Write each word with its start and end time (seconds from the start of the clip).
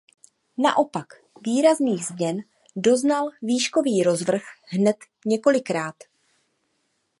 Naopak 0.57 1.07
výrazných 1.45 2.05
změn 2.05 2.39
doznal 2.75 3.29
výškový 3.41 4.03
rozvrh 4.03 4.41
hned 4.67 4.97
několikrát. 5.25 5.95